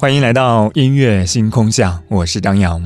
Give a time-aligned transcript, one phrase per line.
[0.00, 2.82] 欢迎来到音乐星空下，我是张扬。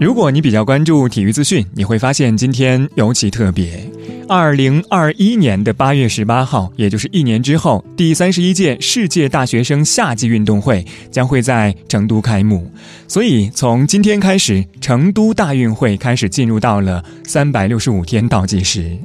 [0.00, 3.88] 如果你比较关注体育资讯，你会发现今天尤其特别。
[4.28, 12.70] 二零二一年的八月十八号，也就是一年之后，第三十一届世界大学生夏季运动会将会在成都开幕。
[13.06, 18.96] 所以，从今天开始，成都大运会开始进入到了三百六十五天倒计时。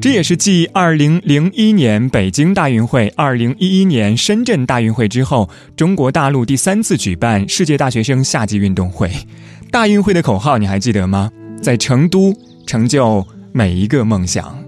[0.00, 9.10] 这也是继二零零一年北京大运会、二零一一年深圳大运会之后，中国大陆第三次举办世界大学生夏季运动会。
[9.70, 11.30] 大运会的口号你还记得吗？
[11.62, 12.34] 在成都
[12.66, 14.63] 成就每一个梦想。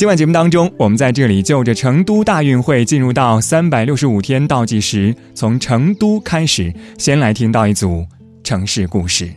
[0.00, 8.06] 今晚节目当中，我们在这里就着成都大运会进入到三百六十五天倒计时，从成都开始，先来听到一组
[8.42, 9.30] 城市故事。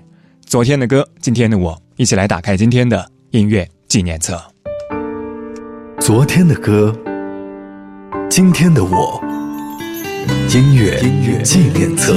[0.45, 4.41] 昨天的歌，今天的我，一起来打开今天的音乐纪念册。
[5.99, 6.97] 昨天的歌，
[8.29, 9.21] 今天的我，
[10.47, 10.97] 音乐
[11.43, 12.15] 纪念册。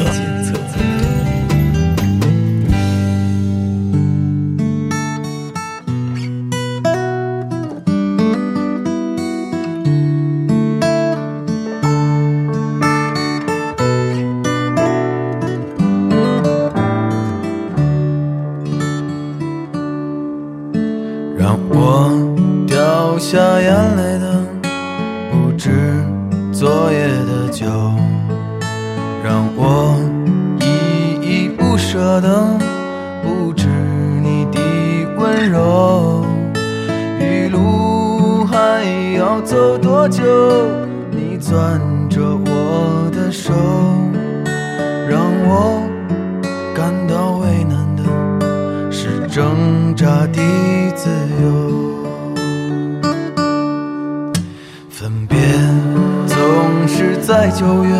[57.49, 57.95] 在九月，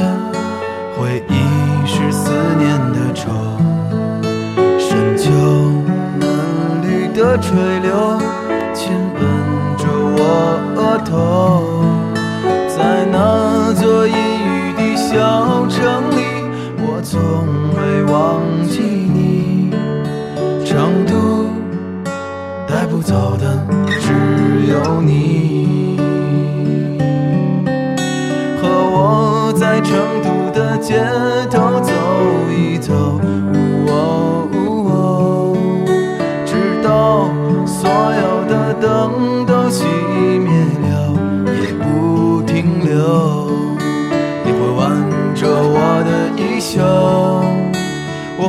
[0.99, 3.31] 回忆是思念的愁。
[4.77, 5.31] 深秋，
[6.19, 8.19] 嫩绿的垂柳
[8.75, 9.23] 亲吻
[9.79, 9.87] 着
[10.19, 10.19] 我
[10.75, 11.85] 额头。
[12.77, 15.15] 在那座阴雨的小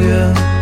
[0.00, 0.57] 遥远。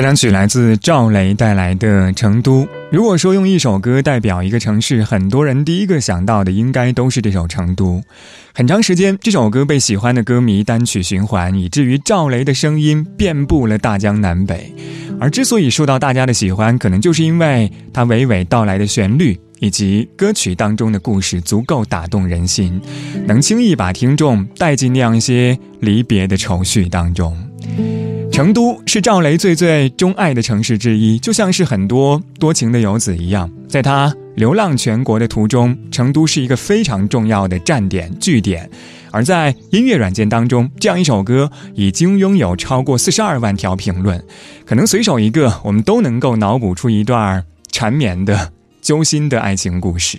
[0.00, 2.62] 开场曲来自赵雷带来的《成都》。
[2.90, 7.98] 如果说用一首歌代表一个城市，很多人第一个想到的应该都是这首《成都》。
[8.54, 14.74] 很长时间，这首歌被喜欢的歌迷单曲循环，以至于赵雷的声音遍布了大江南北。
[15.20, 22.80] 而之所以受到大家的喜欢，可能就是因为它娓娓道来的旋律以及歌曲当中的故事足够打动人心，
[23.26, 27.36] 能轻易把听众带进那样一些离别的愁绪当中。
[28.40, 38.70] 成都是赵雷最最钟爱的城市之一，就像是很多多情的游子一样，在他流浪全国的途中，成都是一个非常重要的站点据点。
[39.10, 44.18] 而在音乐软件当中，这样一首歌已经拥有超过四十二万条评论，
[44.64, 48.50] 可能随手一个，我们都能够脑补出一段缠绵的、
[48.80, 50.18] 揪心的爱情故事。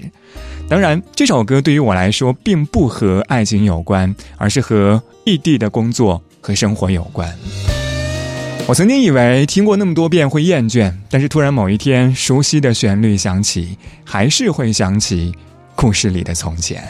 [0.70, 7.28] 当然，这首歌对于我来说并不和爱情有关，而是和异地的工作和生活有关。
[8.72, 15.36] 我曾经以为听过那么多遍会厌倦，但是突然某一天，熟悉的旋律响起，还是会想起
[15.76, 16.82] 故事里的从前。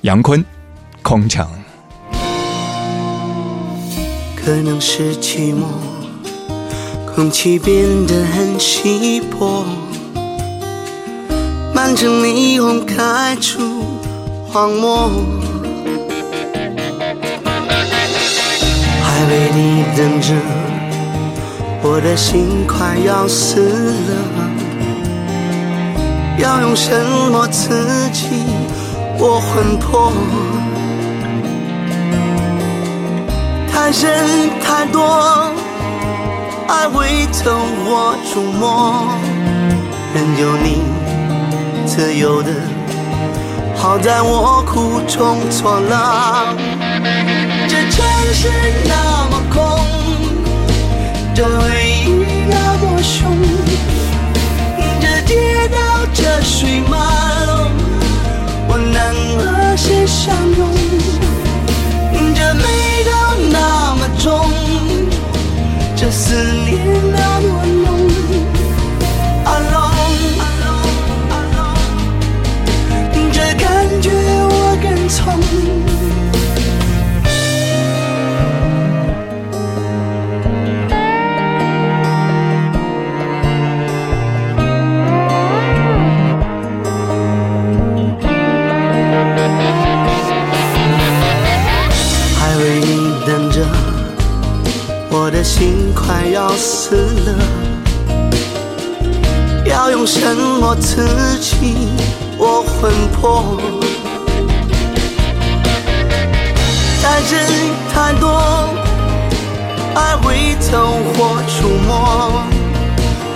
[0.00, 0.44] 杨坤，
[1.02, 1.48] 空城。
[4.34, 5.66] 可能是寂寞，
[7.14, 9.64] 空气变得很稀薄，
[11.72, 13.84] 满城霓虹开出
[14.48, 15.12] 荒漠。
[19.28, 20.34] 为你等着，
[21.82, 23.60] 我的心快要死
[24.08, 24.12] 了。
[26.38, 26.90] 要用什
[27.30, 28.28] 么刺激
[29.18, 30.12] 我魂魄？
[33.72, 35.52] 太深太多，
[36.66, 37.50] 爱会透
[37.86, 39.06] 我触摸，
[40.12, 40.82] 任由你
[41.86, 42.50] 自由的，
[43.76, 46.73] 好在我苦中作乐。
[48.24, 48.48] 这城市
[48.86, 49.60] 那么空，
[51.34, 51.68] 这回
[52.06, 53.30] 忆那么凶，
[54.98, 56.98] 这街道这水漫，
[58.66, 61.23] 我能和谁相拥？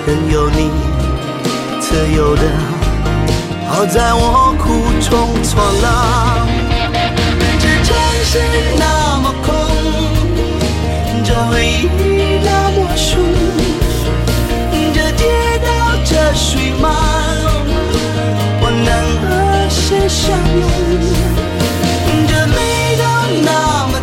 [0.09, 0.71] 任由你
[1.83, 2.43] 自由的，
[3.69, 5.87] 好在我苦中作乐。
[7.61, 8.41] 这城市
[8.79, 9.53] 那么空，
[11.23, 13.21] 这回忆那么凶，
[14.95, 15.27] 这街
[15.63, 15.69] 道
[16.07, 16.91] 这水漫，
[18.63, 18.89] 我能
[19.21, 20.67] 和谁相拥？
[22.27, 22.57] 这味
[22.97, 23.05] 道
[23.45, 23.98] 那么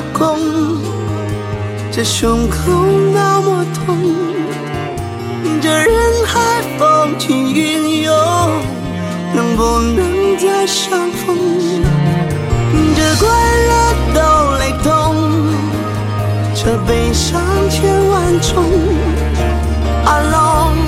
[0.00, 0.38] 么空，
[1.92, 2.56] 这胸口
[3.12, 3.98] 那么痛，
[5.60, 8.14] 这人海风起云涌，
[9.34, 11.36] 能不能再相逢？
[12.96, 13.28] 这快
[13.68, 13.72] 乐
[14.14, 14.20] 都
[14.58, 14.88] 雷同，
[16.54, 18.64] 这悲伤千万种。
[20.06, 20.80] Alone，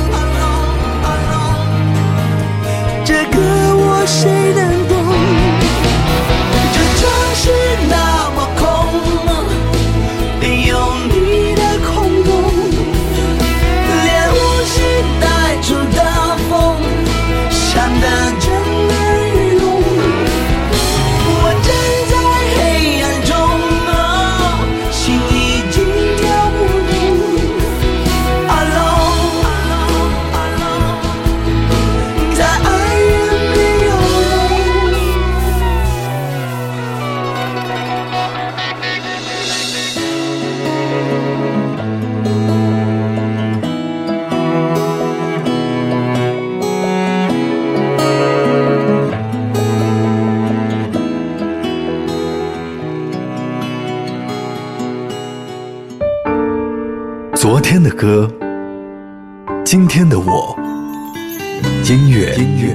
[3.04, 3.36] 这歌
[3.76, 4.71] 我谁能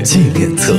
[0.08, 0.74] 纪念册。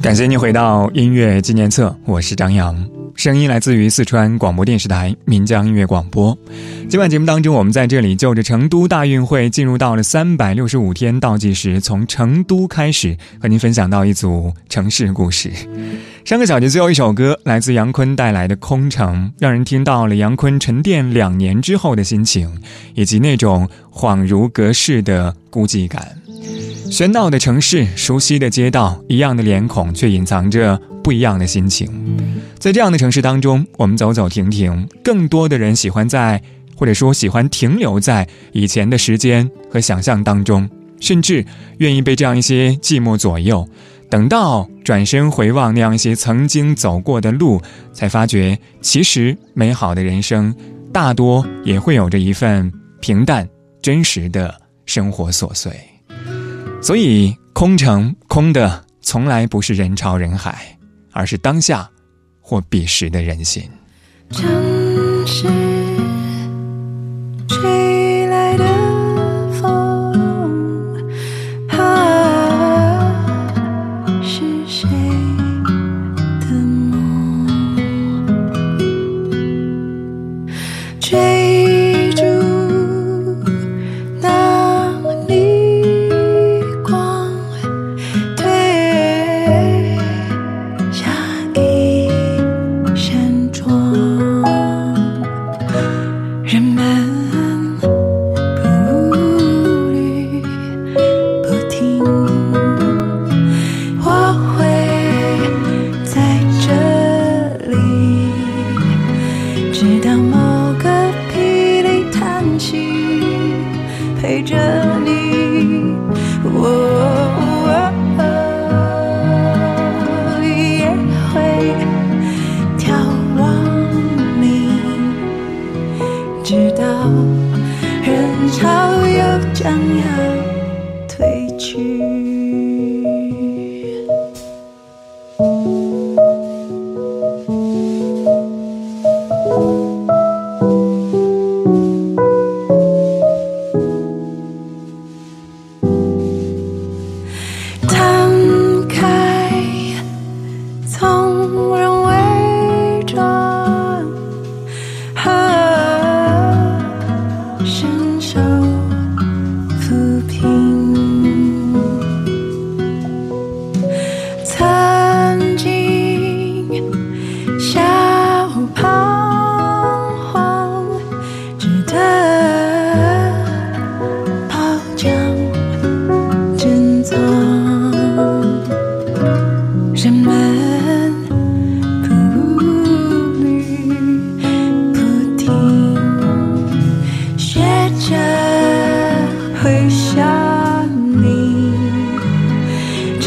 [0.00, 2.88] 感谢你回到音乐纪念册，我是张扬，
[3.20, 6.34] 声音来自于四川广播电视台岷江音乐广播。
[6.88, 15.52] 今晚节目当中，我们在这里就着成都大运会进入到了三百六十五天倒计时，从成都开始，和您分享到一组城市故事。
[16.24, 22.50] 上个小节最后一首歌来自杨坤带来的《空城》，让人听到了杨坤沉淀两年之后的心情，
[22.94, 26.16] 以及那种恍如隔世的孤寂感。
[26.90, 31.88] 喧闹的城市，熟悉的街道，一样的脸孔，却隐藏着不一样的心情。
[32.58, 36.42] 在这样的城市当中，我们走走停停，更多的人喜欢在，
[36.76, 40.68] 或者说喜欢停留在以前的时间和想象当中，
[41.00, 41.44] 甚至
[41.78, 43.68] 愿意被这样一些寂寞左右。
[44.08, 50.52] 等到转身回望那样一些曾经走过的路，才发觉，其实美好的人生，
[50.92, 53.48] 大多也会有着一份平淡、
[53.80, 54.52] 真实的
[54.84, 55.72] 生活琐碎。
[56.82, 60.76] 所以，空城空的从来不是人潮人海，
[61.12, 61.90] 而是当下
[62.40, 63.70] 或彼时的人心。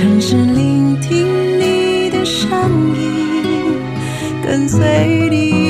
[0.03, 1.25] 尝试聆听
[1.57, 2.51] 你的声
[2.93, 3.73] 音，
[4.43, 5.62] 跟随你。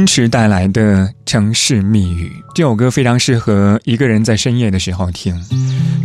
[0.00, 5.38] 坚持带来的《城市密语》这首歌非常适合一个人在深夜的时候听。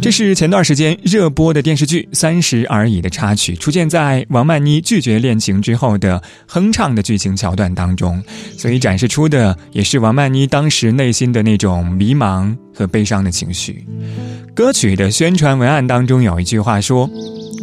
[0.01, 8.21] 这是前段时间热播的电视剧《三十而已》的插曲，出现在王曼妮拒绝恋情之后的哼唱的剧情桥段当中，
[8.57, 13.87] 所以展示出的也是王曼妮当时内心的那种迷茫和悲伤的情绪。
[14.53, 17.09] 歌曲的宣传文案当中有一句话说：“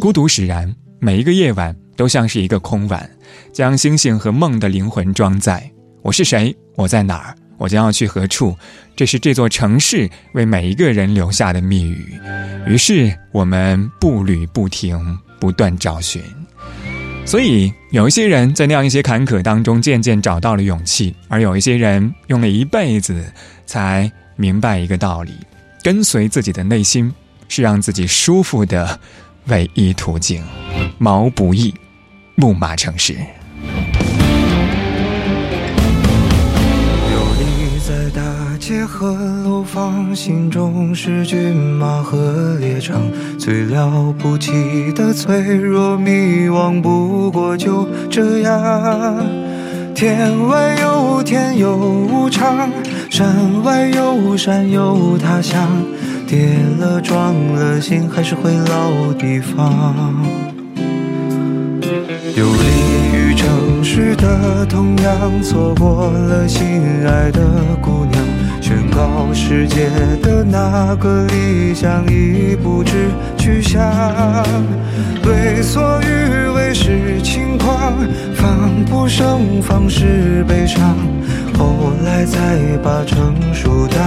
[0.01, 3.07] 孤独使然，每一个夜晚都像是一个空碗，
[3.53, 5.69] 将星星和梦的灵魂装载。”
[6.03, 6.53] 我是谁？
[6.75, 7.35] 我在哪儿？
[7.57, 8.53] 我将要去何处？
[8.93, 12.19] 这是这座城市为每一个人留下的密语。
[12.67, 16.21] 于是我们步履不停，不断找寻。
[17.25, 23.31] 所以有一些人在那样一些坎坷当中渐渐找到了勇气，而有一些人用了一辈子
[23.65, 25.31] 才明白一个道理：
[25.81, 27.09] 跟随自己的内心
[27.47, 28.99] 是让自己舒服的
[29.45, 30.43] 唯一途径。
[30.97, 31.73] 毛不易，
[32.35, 33.15] 木马城市。
[38.65, 43.01] 街和楼房，心中是骏马和猎场，
[43.37, 44.53] 最了不起
[44.95, 49.27] 的脆弱迷惘，不过就这样。
[49.93, 52.69] 天外有天有无常，
[53.09, 55.67] 山外有山有他乡，
[56.25, 60.15] 跌了撞了，心还是回老地方。
[62.37, 67.41] 游离于城市的同样，错过了心爱的
[67.81, 68.22] 姑娘。
[68.73, 69.87] 宣告世界
[70.23, 73.79] 的那个理想已不知去向，
[75.27, 77.93] 为所欲为是轻狂，
[78.33, 80.97] 防不胜防是悲伤，
[81.55, 84.01] 后来才把成熟当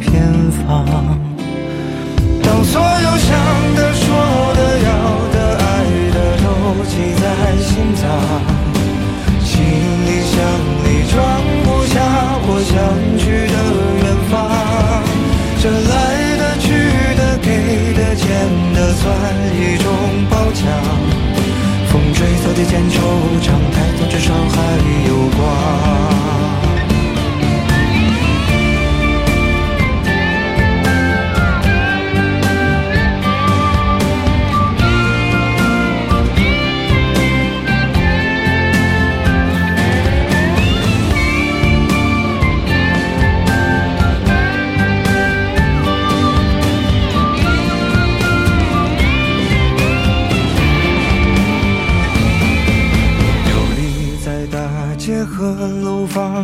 [0.00, 0.84] 偏方。
[2.42, 3.38] 当所有想
[3.76, 4.08] 的、说
[4.56, 4.90] 的、要
[5.32, 6.48] 的、爱的都
[6.84, 7.22] 记在
[7.62, 8.10] 心脏，
[19.00, 19.08] 算
[19.56, 19.86] 一种
[20.28, 20.64] 褒奖。
[21.88, 22.94] 风吹草低见惆
[23.40, 24.56] 怅，抬头至少还
[25.08, 26.59] 有光。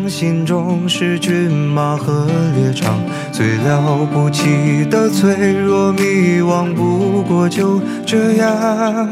[0.09, 2.99] 心中是骏马和猎场，
[3.33, 9.11] 最了不起的脆弱迷惘，不过就这样。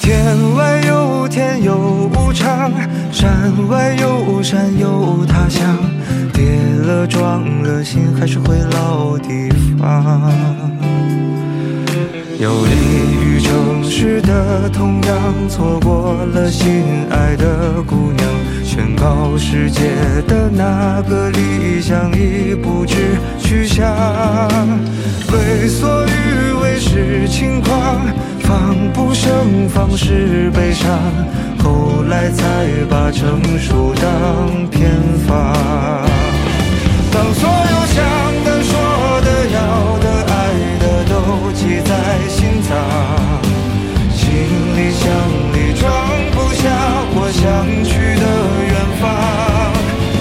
[0.00, 2.72] 天外有天有无常，
[3.12, 5.76] 山外有山有他乡，
[6.32, 10.77] 跌了撞了，心还是回老地方。
[12.40, 12.70] 游离
[13.20, 18.28] 于城市的同样，错过了心爱的姑娘。
[18.62, 19.90] 宣告世界
[20.28, 23.84] 的那个理想已不知去向，
[25.32, 28.06] 为所欲为是轻狂，
[28.38, 30.96] 防不胜防是悲伤，
[31.58, 32.44] 后来才
[32.88, 34.92] 把成熟当偏
[35.26, 35.36] 方。
[37.10, 38.04] 当所有想
[41.58, 41.92] 记在
[42.28, 42.70] 心脏，
[44.14, 44.24] 行
[44.78, 45.10] 李箱
[45.52, 45.82] 里装
[46.30, 46.62] 不下
[47.10, 47.42] 我想
[47.82, 48.24] 去的
[48.70, 49.02] 远方。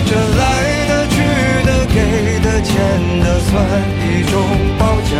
[0.04, 0.41] 这来
[0.89, 1.15] 的去
[1.63, 1.95] 的给
[2.41, 2.73] 的欠
[3.23, 3.38] 的。
[3.47, 3.54] 算
[4.04, 4.34] 一种
[4.78, 5.15] 褒奖，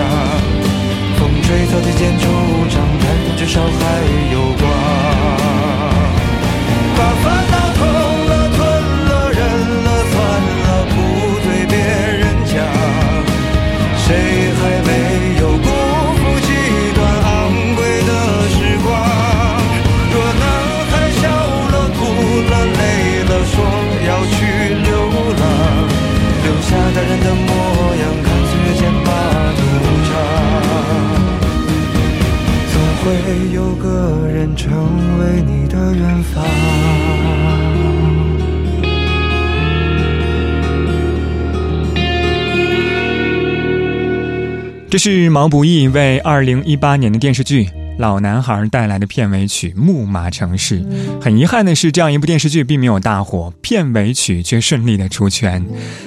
[1.18, 2.26] 风吹草低见惆
[2.68, 3.06] 怅，但
[3.38, 3.72] 至少还
[4.34, 4.68] 有光。
[6.98, 7.56] 把烦恼
[44.98, 47.66] 这是毛不易为二零一八年的电视剧
[48.00, 50.82] 《老男孩带来的片尾曲《木马城市》。
[51.22, 55.64] 很遗憾的是，这样一部电视剧并没有大火，片尾曲却顺利的出圈，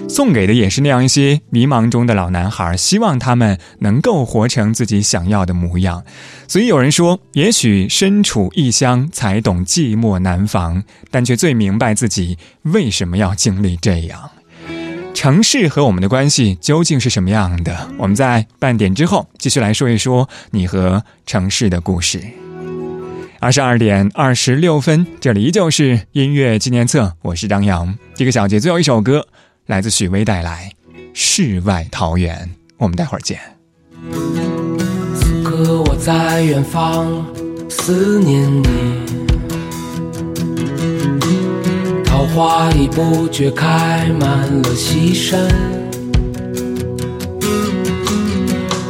[0.08, 6.02] 送给的也是那样一些迷茫中的老男孩，希望他们能够活成自己想要的模样。
[6.48, 14.32] 所以有人说，也许身处异乡才懂寂寞难防，但却最明白自己为什么要经历这样。
[15.20, 17.90] 城市和我们的关系究竟是什么样的？
[17.98, 22.22] 我们在半点之后继续来说一说你和城市的故事。
[23.38, 27.94] 二十二点二十六分，这里依旧是音乐纪念册，我是张扬。
[28.14, 29.26] 这个小节最后一首歌
[29.66, 30.72] 来自许巍带来
[31.12, 32.46] 《世外桃源》，
[32.78, 33.38] 我们待会儿见。
[35.14, 37.26] 此刻我在远方
[37.68, 39.29] 思念你。
[42.34, 44.28] 花已不觉开满
[44.62, 45.40] 了西山，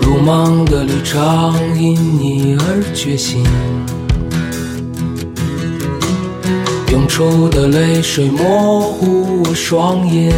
[0.03, 3.42] 如梦的旅程因你而觉醒，
[6.92, 10.35] 涌出的泪水模糊我双眼，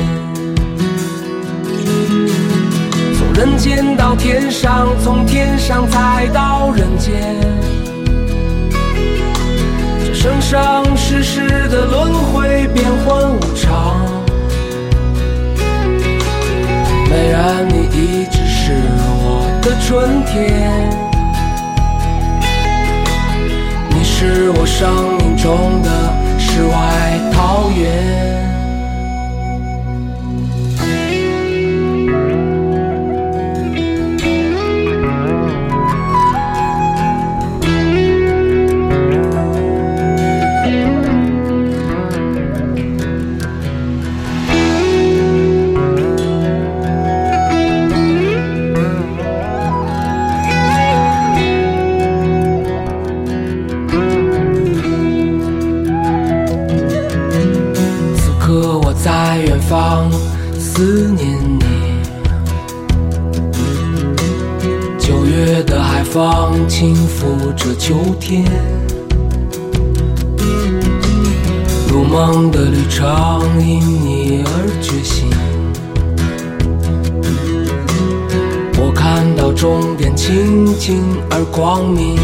[3.18, 7.36] 从人间到天上，从天上再到人间。
[10.22, 13.96] 生生世世的轮回，变幻无常。
[17.10, 18.72] 美然，你一直是
[19.18, 20.88] 我的春天，
[23.90, 25.90] 你是我生命中的
[26.38, 28.31] 世外桃源。
[60.84, 61.64] 思念你，
[64.98, 68.44] 九月的海风轻拂着秋天，
[71.88, 73.06] 如梦的旅程
[73.64, 75.30] 因你而觉醒。
[78.76, 82.16] 我看到终点清净而光明。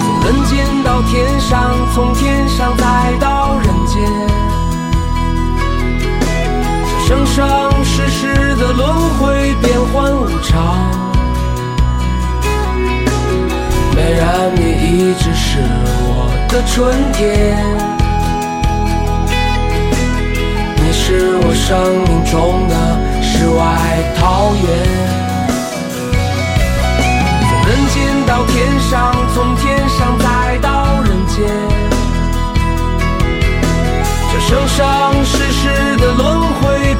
[0.00, 3.83] 从人间到天上，从天上再到人
[7.06, 10.90] 生生世世的轮回，变幻无常。
[13.94, 14.24] 美人，
[14.56, 15.58] 你一直是
[16.00, 17.58] 我的春天，
[20.78, 21.68] 你是我生
[22.08, 22.74] 命中的
[23.22, 23.60] 世外
[24.18, 24.64] 桃源。
[27.46, 27.94] 从人间
[28.26, 29.13] 到天上，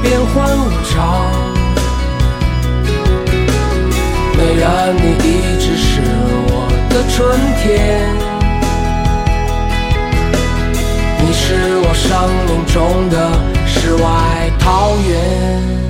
[0.05, 1.33] 变幻无常。
[4.37, 6.03] 美人，你一直是
[6.47, 7.17] 我的春
[7.63, 7.73] 天，
[11.21, 12.05] 你是我生
[12.45, 13.17] 命中的
[13.67, 14.05] 世外
[14.59, 15.84] 桃源。